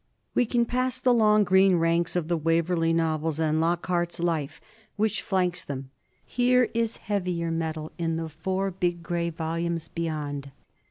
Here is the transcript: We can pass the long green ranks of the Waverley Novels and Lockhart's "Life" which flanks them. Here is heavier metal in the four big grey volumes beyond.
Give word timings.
We 0.33 0.47
can 0.47 0.65
pass 0.65 0.99
the 0.99 1.13
long 1.13 1.43
green 1.43 1.75
ranks 1.75 2.15
of 2.15 2.27
the 2.27 2.35
Waverley 2.35 2.91
Novels 2.91 3.39
and 3.39 3.61
Lockhart's 3.61 4.19
"Life" 4.19 4.59
which 4.95 5.21
flanks 5.21 5.63
them. 5.63 5.91
Here 6.25 6.69
is 6.73 6.97
heavier 7.05 7.51
metal 7.51 7.91
in 7.99 8.15
the 8.15 8.27
four 8.27 8.71
big 8.71 9.03
grey 9.03 9.29
volumes 9.29 9.89
beyond. 9.89 10.49